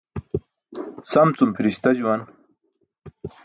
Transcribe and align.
Sam 1.11 1.29
cum 1.37 1.49
pʰiri̇sta 1.55 1.89
juwan. 1.97 2.21